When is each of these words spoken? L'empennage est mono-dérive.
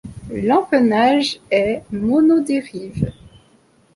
L'empennage 0.31 1.39
est 1.51 1.83
mono-dérive. 1.91 3.11